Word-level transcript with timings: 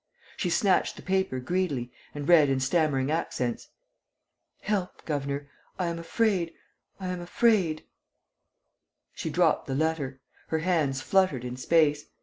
She 0.35 0.49
snatched 0.49 0.95
the 0.95 1.03
paper 1.03 1.39
greedily 1.39 1.91
and 2.15 2.27
read 2.27 2.49
in 2.49 2.59
stammering 2.59 3.11
accents: 3.11 3.67
"Help, 4.61 5.05
governor!... 5.05 5.47
I 5.77 5.85
am 5.89 6.01
frightened!... 6.01 6.57
I 6.99 7.09
am 7.09 7.23
frightened!..." 7.27 7.83
She 9.13 9.29
dropped 9.29 9.67
the 9.67 9.75
letter. 9.75 10.19
Her 10.47 10.57
hands 10.57 11.01
fluttered 11.03 11.45
in 11.45 11.55
space. 11.55 12.05